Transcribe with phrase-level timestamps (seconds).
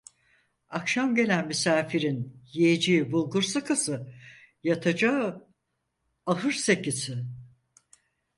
[0.69, 4.13] Akşam gelen misafirin, yiyeceği bulgur sıkısı,
[4.63, 5.47] yatacağı
[6.25, 7.25] ahır sekisi.